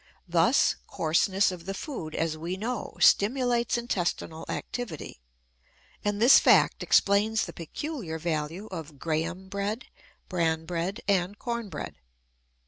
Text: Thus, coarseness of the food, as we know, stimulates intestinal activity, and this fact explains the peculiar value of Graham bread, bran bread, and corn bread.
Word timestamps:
Thus, 0.27 0.77
coarseness 0.87 1.51
of 1.51 1.67
the 1.67 1.75
food, 1.75 2.15
as 2.15 2.35
we 2.35 2.57
know, 2.57 2.97
stimulates 2.99 3.77
intestinal 3.77 4.45
activity, 4.49 5.19
and 6.03 6.19
this 6.19 6.39
fact 6.39 6.81
explains 6.81 7.45
the 7.45 7.53
peculiar 7.53 8.17
value 8.17 8.65
of 8.71 8.97
Graham 8.97 9.47
bread, 9.47 9.85
bran 10.27 10.65
bread, 10.65 11.01
and 11.07 11.37
corn 11.37 11.69
bread. 11.69 11.97